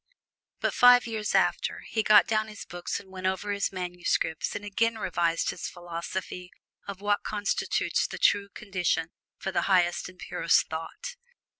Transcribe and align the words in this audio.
But 0.61 0.73
five 0.73 1.05
years 1.05 1.35
after, 1.35 1.81
he 1.89 2.01
got 2.01 2.25
down 2.25 2.47
his 2.47 2.65
books 2.65 2.99
and 2.99 3.11
went 3.11 3.27
over 3.27 3.51
his 3.51 3.71
manuscripts 3.71 4.55
and 4.55 4.65
again 4.65 4.97
revised 4.97 5.51
his 5.51 5.69
philosophy 5.69 6.49
of 6.87 7.01
what 7.01 7.21
constitutes 7.21 8.07
the 8.07 8.17
true 8.17 8.49
condition 8.49 9.11
for 9.37 9.51
the 9.51 9.61
highest 9.69 10.09
and 10.09 10.17
purest 10.17 10.67
thought. 10.71 11.17